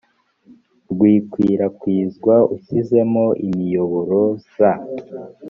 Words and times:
rw 0.91 1.01
ikwirakwizwa 1.15 2.35
ushyizemo 2.55 3.25
imiyoboro 3.47 4.19
za 4.55 4.73